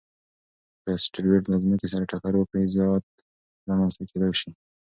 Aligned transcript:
که 0.81 0.89
اسټروېډ 0.95 1.43
له 1.51 1.57
ځمکې 1.63 1.87
سره 1.93 2.09
ټکر 2.11 2.33
وکړي، 2.37 2.63
زیان 2.73 3.01
رامنځته 3.69 4.03
کېدای 4.09 4.33
شي. 4.39 4.49